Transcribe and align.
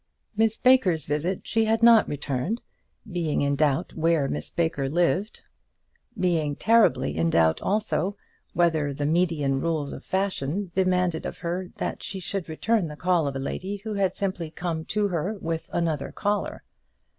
Miss 0.35 0.57
Baker's 0.57 1.05
visit 1.05 1.45
she 1.45 1.65
had 1.65 1.83
not 1.83 2.09
returned, 2.09 2.59
being 3.11 3.41
in 3.41 3.55
doubt 3.55 3.93
where 3.93 4.27
Miss 4.27 4.49
Baker 4.49 4.89
lived, 4.89 5.43
being 6.19 6.55
terribly 6.55 7.15
in 7.15 7.29
doubt 7.29 7.61
also 7.61 8.17
whether 8.53 8.95
the 8.95 9.05
Median 9.05 9.59
rules 9.61 9.93
of 9.93 10.03
fashion 10.03 10.71
demanded 10.73 11.23
of 11.27 11.37
her 11.37 11.69
that 11.77 12.01
she 12.01 12.19
should 12.19 12.49
return 12.49 12.87
the 12.87 12.95
call 12.95 13.27
of 13.27 13.35
a 13.35 13.39
lady 13.39 13.77
who 13.83 13.93
had 13.93 14.15
simply 14.15 14.49
come 14.49 14.85
to 14.85 15.09
her 15.09 15.37
with 15.39 15.69
another 15.71 16.11
caller. 16.11 16.63